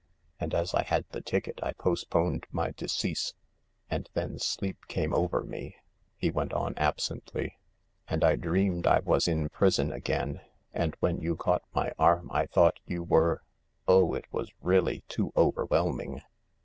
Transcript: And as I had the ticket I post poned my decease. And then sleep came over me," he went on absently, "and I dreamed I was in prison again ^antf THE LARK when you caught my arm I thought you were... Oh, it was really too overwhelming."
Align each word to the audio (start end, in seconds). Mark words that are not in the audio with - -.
And 0.39 0.55
as 0.55 0.73
I 0.73 0.81
had 0.81 1.05
the 1.11 1.21
ticket 1.21 1.59
I 1.61 1.73
post 1.73 2.09
poned 2.09 2.45
my 2.51 2.71
decease. 2.71 3.35
And 3.87 4.09
then 4.15 4.39
sleep 4.39 4.87
came 4.87 5.13
over 5.13 5.43
me," 5.43 5.75
he 6.17 6.31
went 6.31 6.53
on 6.53 6.73
absently, 6.77 7.59
"and 8.07 8.23
I 8.23 8.35
dreamed 8.35 8.87
I 8.87 9.01
was 9.01 9.27
in 9.27 9.47
prison 9.49 9.91
again 9.91 10.41
^antf 10.73 10.73
THE 10.73 10.81
LARK 10.85 10.95
when 11.01 11.21
you 11.21 11.35
caught 11.35 11.63
my 11.75 11.93
arm 11.99 12.31
I 12.33 12.47
thought 12.47 12.79
you 12.87 13.03
were... 13.03 13.43
Oh, 13.87 14.15
it 14.15 14.25
was 14.33 14.49
really 14.63 15.01
too 15.07 15.31
overwhelming." 15.37 16.23